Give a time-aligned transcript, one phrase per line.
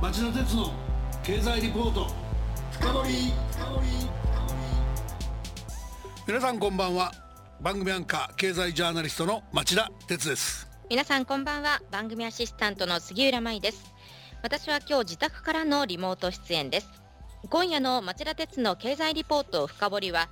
[0.00, 0.72] 町田鉄の
[1.22, 2.06] 経済リポート。
[2.72, 3.34] 深掘
[6.26, 7.12] 皆さんこんばんは。
[7.60, 10.66] 番組アンカー経済ジャーナリストの町田鉄です。
[10.88, 11.82] 皆さんこんばんは。
[11.90, 13.92] 番組アシスタントの杉浦舞です。
[14.42, 16.88] 私は今日自宅からのリモート出演です。
[17.50, 20.30] 今夜の町田鉄の経済リポート深掘りは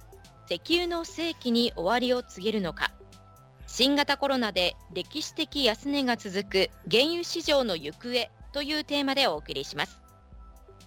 [0.50, 2.91] 石油の世紀に終わりを告げるのか。
[3.66, 8.30] 新型コロナで歴史的安値が続く原油市場の行方。
[8.53, 10.01] というテーマでお送りします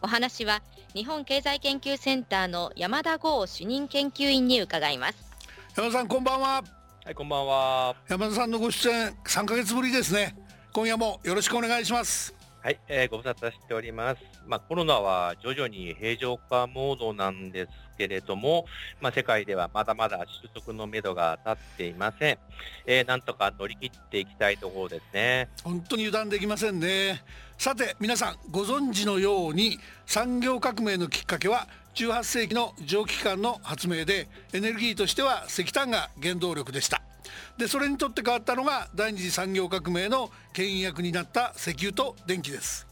[0.02, 0.62] お話は
[0.94, 5.18] 日本経済研究センターの山田剛主任研究員に伺います
[5.76, 6.64] 山田さんこんばんは
[7.06, 10.36] はいこんばんは山田さんのご出演3ヶ月ぶりですね
[10.74, 14.22] 今夜もよろしくお願いしますはい、えー、ご無沙汰しております。
[14.46, 18.66] まあ、コロナは徐々に平常化モードなんですけれども、
[19.02, 22.38] まあ、世界ではまだまだ収束のめどが立っていません。
[22.86, 25.50] えー、なんとか乗り切っていきたいところですね。
[25.64, 27.24] 本当に油断できませんね。
[27.62, 29.78] さて、皆さんご存知のように
[30.08, 37.04] 産業革命のきっかけは18世紀の蒸気機関の発明でエネルギーとしては石炭が原動力でした。
[37.60, 42.88] でそれにとって変わったのが第二次産業革命の牽引役になった石油と電気です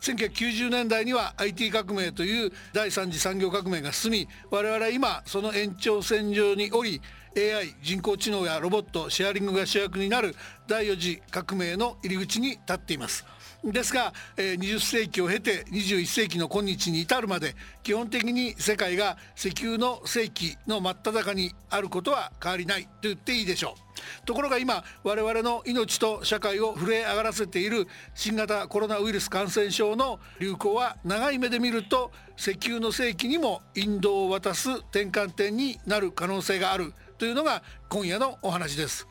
[0.00, 7.02] 1990年代には IT 革命という第三次産業革命が進み我々は今その延長線上におり
[7.36, 10.34] AI 人工知能やロボットシェアリングが主役になる
[10.66, 13.26] 第4次革命の入り口に立っています
[13.72, 24.26] ですが、えー、20世紀を経て21世紀の今日に至るまで基本的に世界が石油の世紀の真っ只中にあることは変わりないと言っていいでしょう。
[24.26, 39.06] ところが今我々の命と社会を震え上がらせている新型コロナウイルス感染症の流行は長い目で見ると石油の世紀にも引導を渡す転換点になる可能性があるというのが今夜のお話です。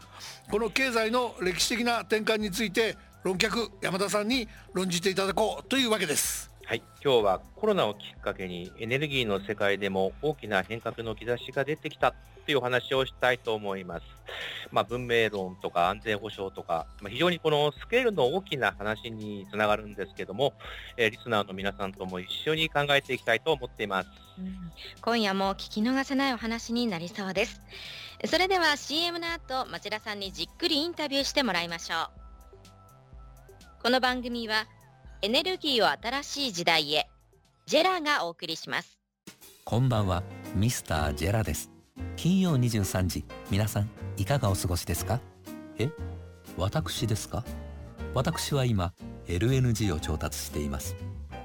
[0.52, 12.14] この経済の歴史的な転換について論客山田さんに論じていただこうというわけですはい、今日はコロナをきっかけにエネルギーの世界でも大きな変革の兆しが出てきた
[12.46, 14.04] というお話をしたいと思います。
[14.72, 20.54] まあ、文明論とか安全保障とか、まあ、非常にこのスケールの大きな話につながるんですけども、
[20.98, 24.10] えー、リスナーの皆さんとも一緒に考えていきたいと思っています。
[24.40, 24.72] うん、
[25.02, 27.62] 今夜も聞き逃せないお話になりそうです。
[28.26, 32.23] それでは CM の後、町田さんにじっくりインタビューしてもらいましょう。
[33.84, 34.66] この番組は
[35.22, 37.10] エネルギーを新しい時代へ
[37.66, 38.98] ジェラがお送りします。
[39.66, 40.24] こんばんは
[40.56, 41.70] ミスタージェラです。
[42.16, 45.20] 金曜23時皆さんいかがお過ごしですか？
[45.80, 45.90] え
[46.56, 47.44] 私ですか？
[48.14, 48.94] 私は今
[49.28, 50.96] LNG を調達しています。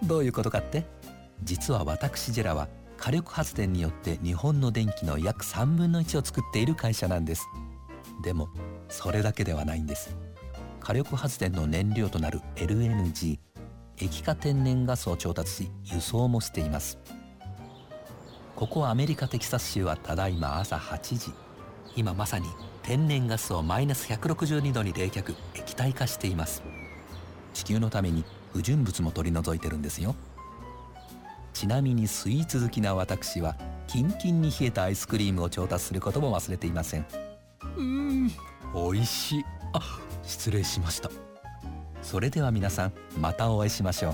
[0.05, 0.85] どういうことかって？
[1.43, 2.69] 実は私ジェラは
[2.99, 7.49] 火力発電によって日本の電気の約3分の1を作っている会社なんです。
[8.23, 8.49] でも
[8.89, 10.17] それだけではないんです。
[10.89, 13.39] 火力発電の燃料となる LNG
[13.99, 16.97] 液化天然ガスを調達し輸送もしています。
[18.57, 21.35] ここアメリカテキサス州はただいま朝8時。
[21.95, 22.49] 今まさに
[22.83, 26.63] 天然ガスをマイナス162度に冷却液体化しています。
[27.53, 28.25] 地球のために
[28.55, 30.15] 不純物も取り除いてるんですよ。
[31.53, 37.05] ちなみにスイーツ好きな私はキンキンに冷えたアイスクリームを調達することも忘れていません。
[37.77, 38.33] うん。
[38.75, 39.45] 美味しい。
[39.73, 39.81] あ
[40.23, 41.11] 失礼しました。
[42.03, 44.11] それでは皆さんまたお会いしましょ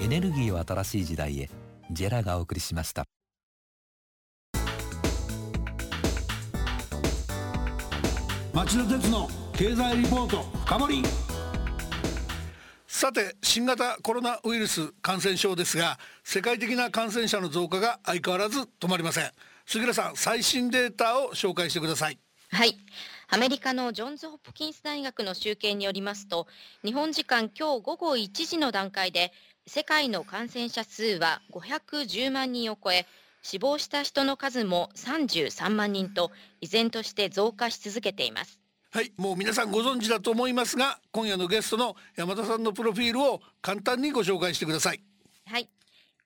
[0.00, 0.04] う。
[0.04, 1.50] エネルギーを新しい時代へ。
[1.90, 3.04] ジェラがお送りしました。
[8.52, 11.02] 町田鉄の経済リポート深掘
[12.86, 19.30] さて新型コロナウイルス感染症ですが世界的な感染者の増加が相変わらず止まりません。
[19.66, 22.18] 杉浦さん最新データを紹介してください。
[22.50, 22.78] はい
[23.28, 26.46] アメリカのジョンズ・ホプキンス大学の集計によりますと
[26.84, 29.32] 日本時間今日午後1時の段階で
[29.66, 33.06] 世界の感染者数は510万人を超え
[33.42, 36.30] 死亡した人の数も33万人と
[36.60, 38.60] 依然として増加し続けています。
[38.90, 45.00] はいもう皆さんご存知だと思いますが今夜のゲストの山田さんのプロフィールを簡単にご紹介してください。
[45.46, 45.68] はい。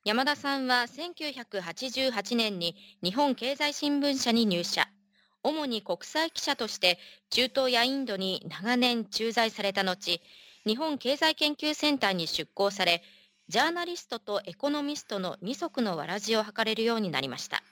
[0.05, 4.89] 山田さんは1988年に日本経済新聞社に入社
[5.49, 6.99] 主に国際記者として
[7.31, 10.21] 中東やインドに長年駐在された後、
[10.67, 13.03] 日本経済研究センターに出向され、
[13.49, 17.63] ジャーナリストとエコノミストの二足のわらじを図れるようになりました。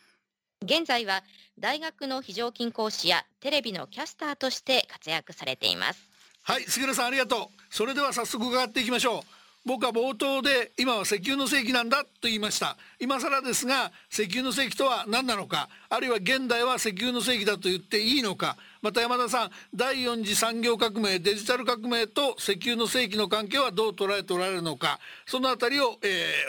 [0.63, 1.23] 現在は
[1.59, 6.01] 大学の非常勤講師やテレビのキャスターとして活躍されています。
[6.43, 7.63] はい、杉浦さんありがとう。
[7.69, 9.36] それでは早速伺っていきましょう。
[9.67, 12.77] 僕は冒頭で今は石油の世紀なんだと言いました。
[13.01, 26.07] 今更ですが石油の世紀とは何なのかあるいは現代は石油の世紀だと言っていいのか、また山田さん第4次産業革命デジタル革命と石油の世紀の関係はどう捉えておられるのかそのあたりを、え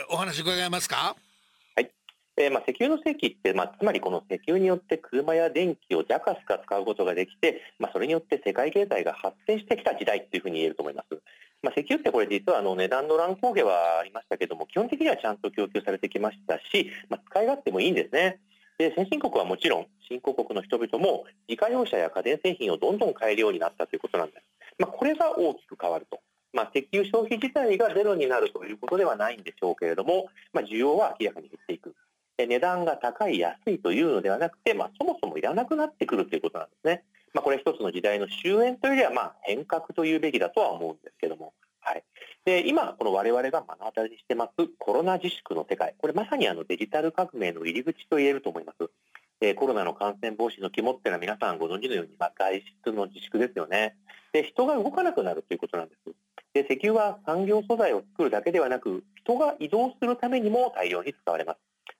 [0.08, 1.16] ー、お話伺えますか？
[2.40, 11.18] えーまあ、石油の世紀って、まあ、つまりこの石油によって車や電気をジャカスカ使うことができて、まあ、それによって世界経済が発展してきた時代っていうふうに言えると思います。
[11.62, 18.40] まあ、石油ってこれ実はあの値段の乱高下はありましたけども基本的にはちゃんと供給されてきましたし、まあ、使い勝手もいいんですね。
[18.78, 24.42] で先進国はもちろん新興国の人々も自家用車や家電製品をどんどん買えるようになったということなんです。
[24.78, 26.20] まあ、これが大きく変わると。
[26.52, 31.94] まあ、石油消費自体がゼロになるということではないんでしょうけれども、まあ、需要は明らかに減っていく。
[32.38, 37.04] 値段が高い、安いというのではなくて、まあ、そもそもいらなくなってくるということなんですね。
[37.38, 41.54] まあ、これ一つの時代の終焉というよりは、まあ、変革というべきだとは思うんですけども。
[41.80, 42.02] はい、
[42.44, 48.90] で今、この我々が目の当たりにしてますコロナ自粛の世界、これまさにあのデジタル革命の入り口と言えると思います。
[49.40, 53.94] えー、コロナの感染防止の肝っていうのは皆さんご存知のように、まあ、外出の自粛ですよね。
[54.32, 56.12] で、人が動かなくなるということなんです。
[56.54, 61.58] で、石油は産業素材を作るだけではなく、人が移動するためにも大量に使われます。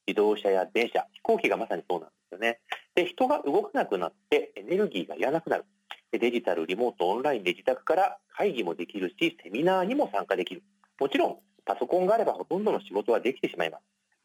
[0.08, 2.58] 自動車や電車、飛行機がまさにそうなんですよね。
[2.99, 5.67] で、人が動かなくなってエネルギーがいらなくなる。
[6.11, 10.65] デジタル、リモート、オンラインで自宅から会議もできるし、セミナーにも参加できる。
[10.99, 13.83] もちろん、パソコンがあればほとんどの仕事はできてしまいます。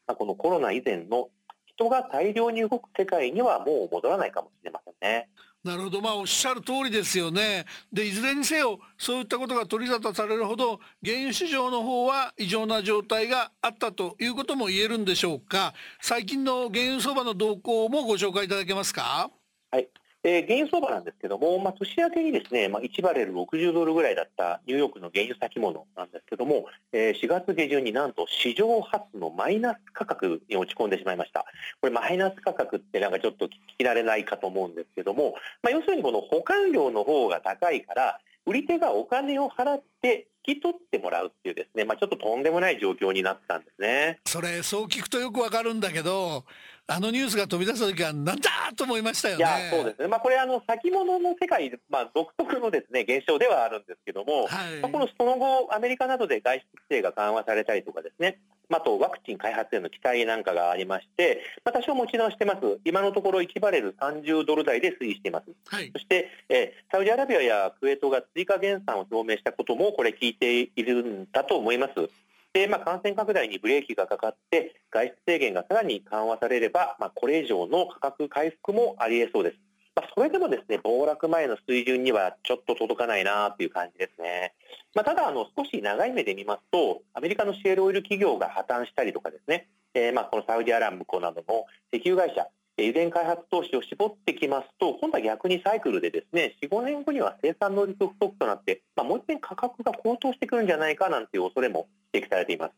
[0.08, 1.30] まあ、このコロナ以前の
[1.68, 5.30] 人が大量に動く世界にはもう戻らないかもしれませんね。
[5.63, 7.65] なるほど、まあ、おっしゃる通りですよね。
[7.92, 15.74] で、いずれにせよ、そういったことが取り沙汰されるほど、原油市場の方は異常な状態があったということも言えるんでしょうか。
[16.01, 19.31] 最近の原油相場の動向もご紹介いただけますか。
[19.71, 19.88] はい。
[20.24, 31.46] えー、原油相場なんですけども、まあ、年明けにですね、まあ、1バレル60ドルぐらいだったニューヨークの原油先物なんですけども、えー、4月下旬になんと史上初のマイナス価格に落ち込んでしまいました。
[31.81, 33.50] これマイナス価格ってなんかちょっと聞
[33.80, 44.20] き慣れないかと思うんですけども、まあ、要するにこの保管料の方が高いから、売り手がお金を払って引き取ってもらうっていうですね、まあ、ちょっととんでもない状況になったんですね。
[44.25, 46.44] それ、そう聞くとよくわかるんだけど、
[46.88, 49.40] あのニュースが飛び出した時はなんだと思いましたよね。
[49.40, 50.08] いやそうですね。
[50.10, 58.40] まあこれあの先物の世界まあ独特のですね現象ではあるんですけども、はい、まあ、このその後アメリカなどで外出規制が緩和されたりとかですね。
[58.70, 72.10] まあ、とワクチン開発への期待なんかがありまして、まあ、多少持ち直してます、今のところ1バレル30ドル台で推移しています、はい、そして、えー、サウジアラビアやクウェートが追加減産を表明したことも、これ、聞いているんだと思います。
[72.54, 79.58] で、まあ、感染拡大にブレーキがかかって外出制限がさらに緩和されれば、まあ、これ以上の価格回復もありえそうです。
[79.96, 84.54] まあ、それでもですね暴落前の水準にはちょっと届かないなという感じですね。
[84.96, 92.48] まあ、ただあの、少し長い目で見ますと、アメリカのシェールオイル企業が破綻したりとかですね、えー、まあこのサウジアラムコなどの石油会社、
[92.78, 102.72] 油田開発投資を絞ってきますと、今度は逆にサイクルでですね、4、5年後には生産能力不足となって、まあ、もう一遍価格が高騰してくるんじゃないかなんていう恐れも指摘されています。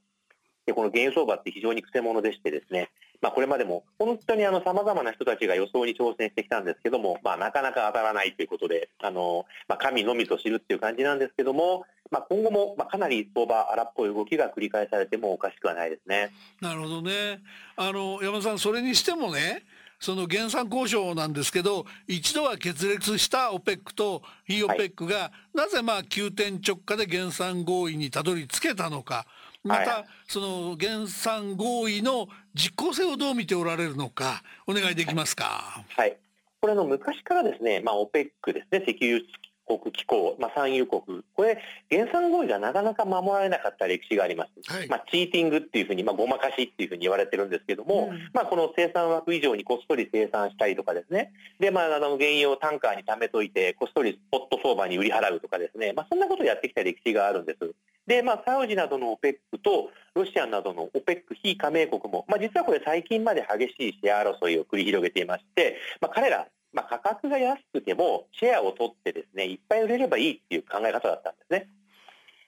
[0.65, 2.89] でこの原油相場って非常にくせ者でしてですね、
[3.21, 16.31] まあ、これまでも本当にさまざまな人たちが予想に挑戦してきたんですけども、まあ、なかなか当たらないということで、あのまあ、神のみぞ知るっていう感じなんですけども、まあ、今後も、まあ、かなり相場荒っぽい動きが繰り返されてもおかしくはないですね。
[16.62, 17.42] なるほどね。
[17.77, 19.63] あの山田さんそれにしてもね
[20.06, 29.25] その減産交渉なんですけど一度は決裂した OPEC と非 OPEC が、はい、なぜまあ急転直下で減産合意にたどり着けたのか。
[29.63, 35.83] また、はい、その減産合意の実効性をどう見ておられるのかお願いできますか？
[35.97, 36.16] はい、
[36.62, 38.83] これの昔からですね、まあ、OPEC ですね。
[38.88, 39.21] 石油
[39.66, 44.74] 国機構、まあ、産油国、これ、減産合意がなかなか守られなかった歴史があります。
[44.74, 57.74] はい、まあ、チーティングっていうふうに、まあ、ごまかしっていうふうに言われてるんですけども、うん、まあ、この生産枠以上にこっそり生産したりとかですね、で、まあ、あの、原油をタンカーに貯めといて、こっそりスポット相場に売り払うとかですね、まあ、そんなことをやってきた歴史があるんです。
[58.07, 71.69] で、まあ、サウジなどの OPEC とロシアなどの OPEC 非加盟国も、まあ、実はこれ最近まで激しいシェア争いを繰り広げていまして、まあ、彼らまあ、価格が安くてもシェアを取ってですねいっぱい売れればいいっていう考え方だったんですね。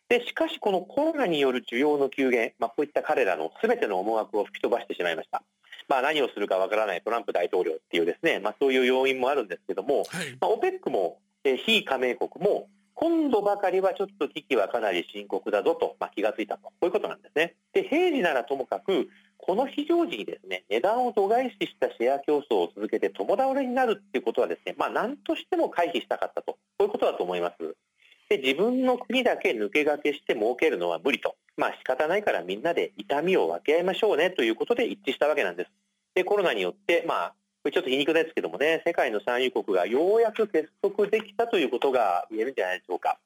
[0.10, 5.43] でしかしこのコロナによる需要の急減、まあ、こういった彼らの全ての思惑を吹き飛ばしてしまいました。
[5.89, 17.53] まあ、何をするかわからないトランプ大統領っていうですね、まあ、そういう要因もあるんですけども、はい、まあ、OPEC も、えー、非加盟国も今度ばかりはちょっと危機はかなり深刻だぞと、まあ、気がついたとこういうことなんですね。
[17.72, 19.07] で平時ならともかく
[19.48, 27.75] この非常時にですね値段を度外視したシェア競争を続けて共倒れになるっていうことはですねまあ何としても回避したかったとこういうことだと思います。
[28.30, 35.72] で自分の国だけ抜け駆けして儲けるのは無理とまあ仕方ないからみんなで痛みを分け合いましょうねということで一致したわけなんです。
[36.13, 43.18] でコロナによってまあこれちょっと皮肉ですけどもね、世界の産油国がようやく結束できたということが言えるんじゃないでしょうか。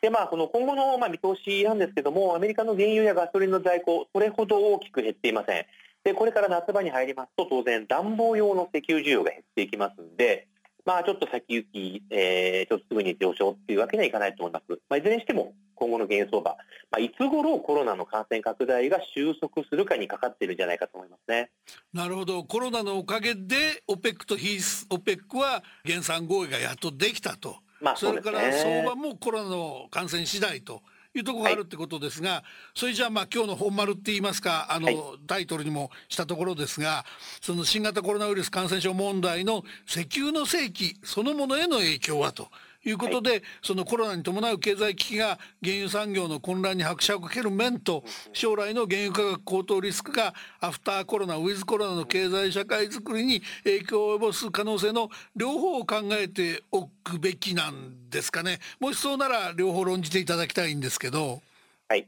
[0.00, 5.66] でまあ、この今後のまあ見通しなんですけども、アメリカの原油やガソリンの在庫、それほど大きく減っていません。
[6.04, 10.46] でこれから夏場に入りますと、当然、暖房用の石油需要が減っていきますんで、
[10.84, 14.80] まあ、ちょっと先行き、えー、ちょっとすぐに上昇っていうわけにはいかないと思います。
[14.88, 16.56] まあ、いずれにしても、今後の原油相場、
[16.90, 21.50] まあ、いつ頃コロナの感染拡大が収束するかにかかっているんじゃないかと思いますね。
[21.92, 27.56] なるほど、コロナのおかげで、オペックとヒース、オペックは減産合意がやっとできたと。
[27.80, 30.82] まあそ、れから相場もコロナの感染次第と
[31.14, 32.42] いうところがあるってことですが、はい、
[32.74, 37.04] それじゃあまあ今日の本丸って言いますかあの、はい、タイトルにもしたところですが
[37.40, 42.48] その新型コロナウイルス感染症問題の石油の世紀そのものへの影響はと
[42.84, 58.60] いうことで、はい、そのコロナに伴う経済危機が原油産業の混乱に拍車をかける面と将来の原油価格高騰リスクがアフターコロナウィズコロナの経済社会づくりに影響を及ぼす可能性の両方を考えておくべきなんですかね。
[58.80, 61.40] もしそうなら両方論じていただきたいんですけど。
[61.88, 62.06] はい。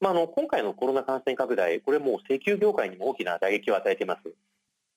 [0.00, 4.32] まあ、あの今回のコロナ感染拡大、これもう石油業界にも大きな打撃を与えています。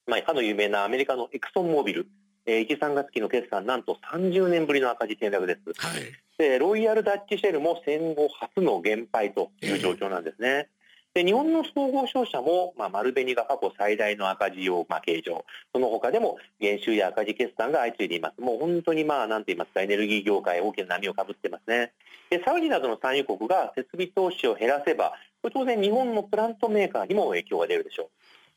[0.08, 2.08] まあ、かの有名なアメリカのエクソンモービル、
[2.46, 5.60] えー、1、3月期の決算、なんと30年ぶりの赤字転落です。
[5.78, 6.02] はい、
[6.38, 10.70] でロイヤルダッチシェルも戦後初の減配という状況なんですね。
[11.16, 18.42] で日本の総合商社も、まあ、丸紅が過去最大の赤字を、まあ、計上、その他でも減収や赤字決算が相次いでいます。
[18.42, 21.94] もう本当に、まあ、なんて言いますか、エネルギー業界、大きな波をかぶってますね。
[22.30, 28.10] でサウジなどの産油国が設備投資を減らせば、これ当然、日本のプラントメーカーにも影響が出るでしょう。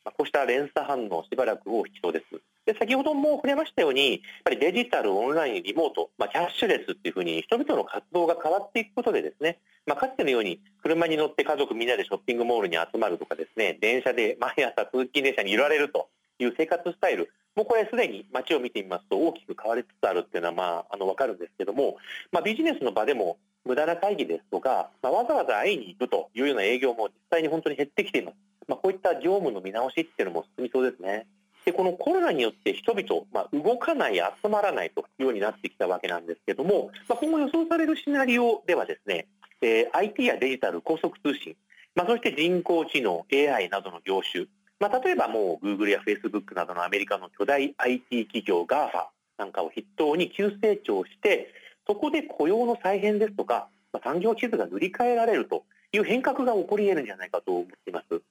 [0.09, 2.25] まあ、こうした連鎖反応、しばらくを必要です。
[2.65, 21.99] で先ほども触れましたように、やっぱりデジタル、オンライン、リモート、まあ、キャッシュレスっていうふうに人々の活動が変わっていくことでですね、まあ、かつてのように車に乗って家族みんなでショッピングモールに集まるとかですね、電車で毎朝通勤電車に揺られるという生活スタイル、もうこれすでに街を見てみますと大きく変わりつつあるっていうのはまああの分かるんですけども、
[22.33, 23.37] まあ、ビジネスの場でも
[23.67, 28.48] 無駄な会議ですとか、まあ、わざわざ会いに行くというような営業も実際に本当に減ってきています。
[28.69, 31.27] まあ、こういった業務の見直しっていうのも進みそうですね。
[31.65, 39.27] でこのコロナによって人々、まあ、動かない、集まらないというようになってきたわけなんですけども、まあ、今後予想されるシナリオではですね、
[39.61, 41.57] えー、IT やデジタル、高速通信、
[41.95, 44.47] まあ、そして人工知能、AI などの業種、
[44.81, 51.53] まあ、例えばもう Google や Facebook などのアメリカの巨大 IT 企業 GAFA なんかを筆頭に急成長して
[51.87, 58.23] そこで雇用の再編ですとか、まあ、産業地図が塗り替えられるという変革が起こり得るんじゃないかと思っています。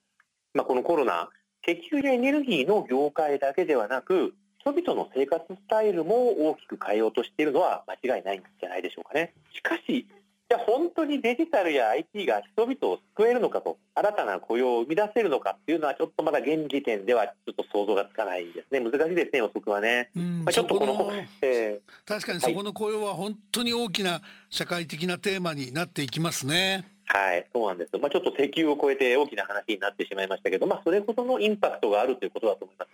[0.54, 1.30] まあ、このコロナ
[1.68, 9.34] 石油やエネルギーの業界だけではなく人々の生活スタイルも大きく変えようとしているのは間違いないんじゃないでしょうかね。
[9.54, 10.08] しかし
[10.50, 18.80] じゃあ本当にデジタルや IT が人々を救えるのかと、新たな雇用を生み出せるのかっていうのは、ちょっとまだ現時点ではちょっと想像がつかないですね。
[18.80, 20.10] 難しいですね、予測はね。
[20.16, 21.12] まあ、ちょっとこの、
[21.42, 26.54] えー、確かにそこの雇用は本当に大きな社会的なテーマになっていきますね。
[26.76, 27.98] はい、はいそうなんです。
[27.98, 32.90] まあ、ちょっと石油を超えて大きな話になってしまいましたけど、まあ、それほどのインパクトがあるということだと思います。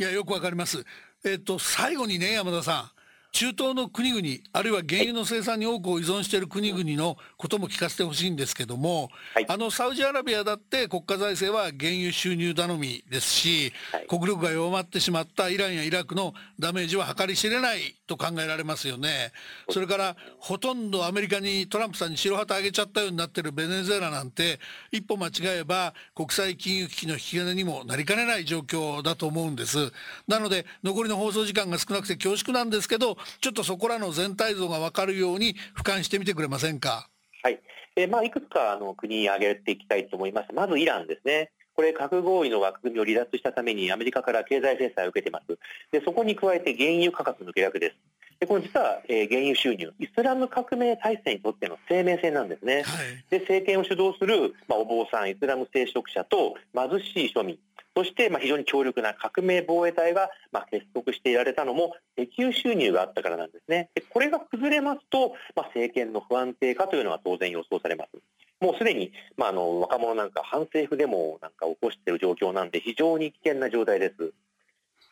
[0.00, 0.84] いや、よくわかります。
[1.24, 2.97] えっと、最後にね、山田さん。
[3.32, 19.32] 中東の国々あるいは原油の生産に多くを依存している国々のことも聞かせてほしいんですけども、はい、あのサウジアラビアだって国家財政は原油収入頼みですし、はい、国力が弱まってしまったイランやイラクのダメージは計り知れないと考えられますよね。
[19.70, 24.58] それからほとんどアメリカにトランプさんに白旗あげちゃったようになってるベネズエラなんて
[24.90, 29.92] 一歩間違えば国際金融危機の引き金にもなりかねない状況だと思うんです。
[30.26, 37.08] なので残りの放送時間が少なくて恐縮なんですけどちょっとそこらの全体像が分かるように俯瞰してみてくれませんか？
[37.42, 37.60] はい、
[37.96, 40.52] えー、まあ、いくつかあの国挙げていきたいと思います。
[40.52, 41.50] まずイランですね。
[41.74, 45.58] これ、核合意の枠組みを離脱したためにアメリカから経済制裁を受けています。
[45.92, 47.96] でそこに加えて原油価格の下落です。
[48.40, 52.76] でこの実は、えー、原油収入、イスラム革命体制にとっての生命線なんですね。
[52.76, 52.84] はい、
[53.30, 57.58] で政権を主導する、まあ、お坊さん、イスラム聖職者と貧しい庶民、
[57.98, 63.90] そしてまあ非常に強力な革命防衛隊がまあ結束していられたのも石油収入があったからなんですね。
[63.96, 68.10] でこれが崩れますと、まあ、政権の不安定化というのは当然予想されます。
[68.60, 74.32] もうすでに、まあ、あの若者なんか反政府デモなんか起こしている状況なんで非常に危険な状態です。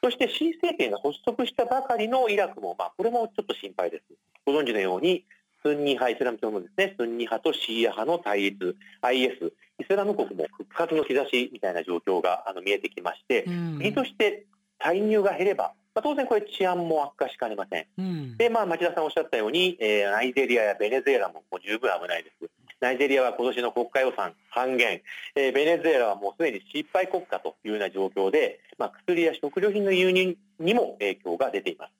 [0.02, 4.04] そして新政権が発足したばかりのイラクも、まあ、これもちょっと心配です。
[4.44, 5.24] ご存知のように、
[5.64, 14.46] スンニ派、イスラム教のですね、スンニ派とシーア派の対立、IS、イスラム国も復活の兆しみたいな状況があの見えてきまして、国として
[14.78, 17.86] 介入が減れば、まあ、当然これ治安も悪化しかねません。
[17.98, 22.50] うん、で、まあ、町田さんおっしゃったように、えー、ナイジェリアやベネズエラももう十分危ないです。
[22.80, 25.00] ナイジェリアは今年の国家予算半減、
[25.34, 31.92] えー、ベネズエラはもうすでに失敗国家というような状況で、まあ、薬や食料品の輸入にも影響が出ています。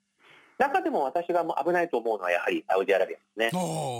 [0.58, 3.50] 中でも私が危ないと思うのはやはりサウジアラビアですね。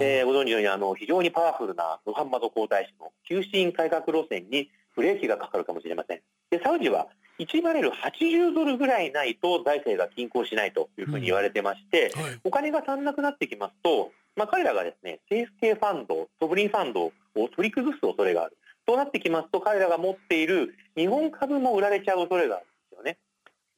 [0.03, 6.21] えー、ご存知のようにあの非常にパワフルなムハンマド皇太子の急進改革路線にブレーキがかかるかもしれません。
[6.51, 18.57] でサウジは1バレル80ドルぐらいないと財政が均衡しないというふうに言われてまして、うんはい、お金が足んなくなってきますと、まあ、彼らがですね政府系ファンド、ソブリンファンドを取り崩す恐れがある。
[18.87, 23.19] そうなってきますと彼らが持っている日本株も売られちゃう恐れがあるんですよね。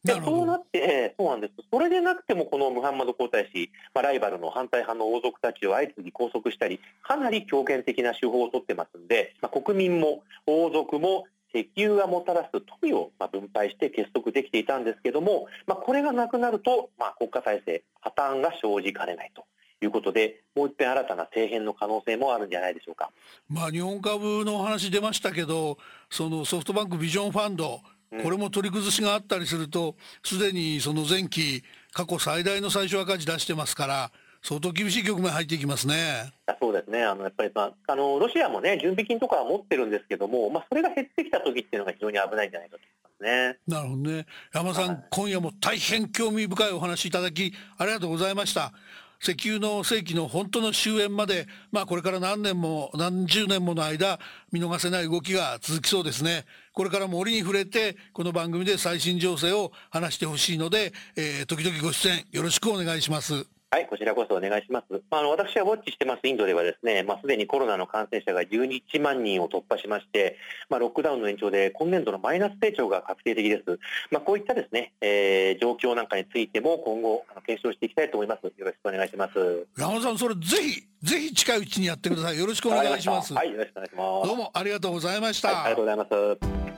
[0.05, 1.55] でそうなって、そうなんです。
[1.73, 19.45] それでなくても、このムハンマド皇太子、まあ、ライバルの反対派の王族たちを相次ぎ拘束したり、かなり強権的な手法を取ってますんで、まあ、国民も王族も石油がもたらす富を分配して結束できていたんですけども、まあ、これがなくなると、まあ、国家体制破綻が生じかねないと。
[19.85, 23.11] いうことで、もう一遍新たな政変の可能性もあるんじゃないでしょうか。
[23.49, 25.79] まあ日本株のお話出ましたけど、
[26.11, 27.81] そのソフトバンクビジョンファンド、
[28.23, 34.13] これも取り崩しがあったりすると、すでにその前期過去最大の最初赤字出してますから。
[34.41, 36.33] 相当厳しい局面入っていきますね。
[36.61, 37.03] そうですね。
[37.03, 43.59] あのやっぱりまああのロシアもね準備金とかは持ってるんですけども、まあそれが減ってきた時っていうのが非常に危ないんじゃないかと思いますね。
[43.67, 44.27] なるほどね。
[44.55, 48.73] 山さん、はい、今夜も大変興味深いお話いただきありがとうございました。
[49.21, 54.19] 石油の世紀の本当の終焉まで、まあ、これから何年も何十年もの間
[54.53, 56.45] 見逃せない動きが続きそうですね。
[56.73, 63.58] これからも折に触れてこの番組で最新情勢を話してほしいので、えー、時々ご出演よろしくお願いします。
[63.71, 65.03] はい、こちらこそお願いします。
[65.11, 70.39] まあ、あの私がウォッチしてますインドではですね、まあ、すでにコロナの感染者が12万人を突破しまして、
[70.71, 73.79] まあ、ロックダウンの延長で今年度のマイナス成長が確定的です。
[74.11, 78.45] まあ、こういったですね、えー、状況なんかについても今後検証していきたいと思います。
[78.45, 79.67] よろしくお願いします。
[79.77, 82.39] 山田さん、それぜひぜひ近いうちにやってください。
[82.39, 83.35] よろしくお願いします。
[83.35, 84.29] はい、よろしくお願いします。
[84.29, 85.49] どうもありがとうございました。
[85.49, 86.07] はい、ありがとうございま
[86.55, 86.69] す。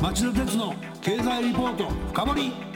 [0.00, 2.73] 町田鉄の経済リポート深掘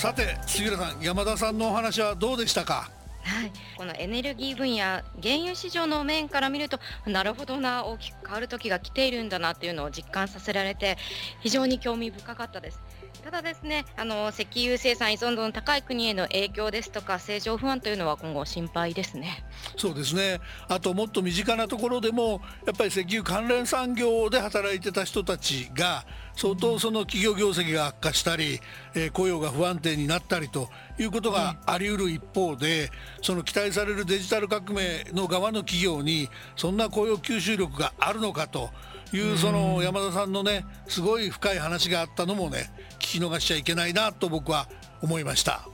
[0.00, 2.90] さて杉浦さん山田さんのお話はどうでしたか？
[3.22, 5.02] はい、このエネルギー分野原
[5.42, 10.96] 油市場の面から見るとなるほどな大きく変わる時が来ているんだなというのを実感させられて
[11.40, 12.80] 非常に興味深かったです。
[13.22, 19.44] ただですね、あの石油生産依存度の高い国への影響ですとか政情不安というのは今後心配ですね。
[19.76, 20.40] そうですね。
[20.68, 28.60] あともっと身近なところでもやっぱり石油関連産業で働いてた人たちが相当その企業業績が悪化したり、
[28.94, 32.90] えー、雇用が不安定になったりということがあり得る一方で、
[33.22, 38.70] その期待されるデジタル革命の側の企業にそんな雇用吸収力があるのかと。
[39.12, 42.70] いうその山田さんのねすごい深い話があったのもね
[43.10, 44.68] 聞き逃しちゃいけないなと僕は
[45.02, 45.68] 思いました。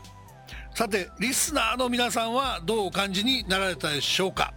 [0.74, 4.52] さてリスナーの皆さんはどうお感じになられたでしょうか、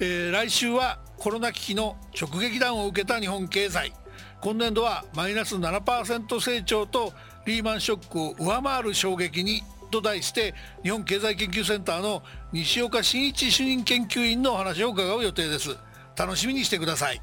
[0.00, 3.92] えー、来週はコロナ危機の直撃弾を受けた日本経済。
[4.40, 7.12] 今年度はマイナス7%成長と
[7.44, 12.22] リーマンショックを上回る衝撃にと題して日本経済研究センターの
[12.52, 15.76] 西岡真一主任研究員のお話を伺う予定です。
[16.16, 17.20] 楽しみにしてください。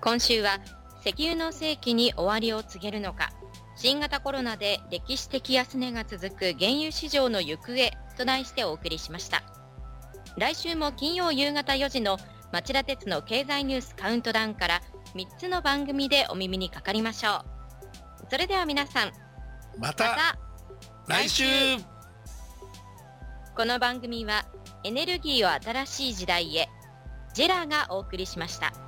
[0.00, 0.60] 今週は
[1.04, 3.32] 石油の世紀に終わりを告げるのか
[3.78, 9.44] 新型コロナで歴史的安値が続く原油市場の行方と題してお送りしました。
[10.36, 12.18] 来週も金曜夕方4時の
[12.50, 14.82] 町田鉄の経済ニュースカウントダウンから
[15.14, 17.44] 3つの番組でお耳にかかりましょ
[18.24, 18.26] う。
[18.28, 19.12] それでは皆さん
[19.78, 20.36] また
[21.06, 21.44] 来週。
[23.56, 24.44] この番組は
[24.82, 26.68] エネルギーを新しい時代へ
[27.32, 28.87] ジェラがお送りしました。